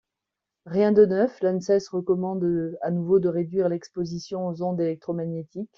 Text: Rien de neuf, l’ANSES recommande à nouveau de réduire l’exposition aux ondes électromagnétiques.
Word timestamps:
Rien 0.65 0.93
de 0.93 1.05
neuf, 1.05 1.39
l’ANSES 1.41 1.89
recommande 1.89 2.73
à 2.81 2.89
nouveau 2.89 3.19
de 3.19 3.29
réduire 3.29 3.69
l’exposition 3.69 4.47
aux 4.47 4.63
ondes 4.63 4.81
électromagnétiques. 4.81 5.69